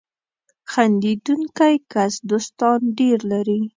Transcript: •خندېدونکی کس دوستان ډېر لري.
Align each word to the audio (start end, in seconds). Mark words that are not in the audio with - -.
•خندېدونکی 0.71 1.75
کس 1.91 2.13
دوستان 2.29 2.79
ډېر 2.99 3.17
لري. 3.31 3.61